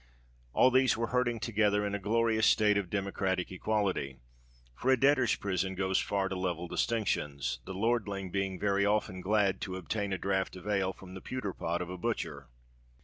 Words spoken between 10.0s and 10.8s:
a draught of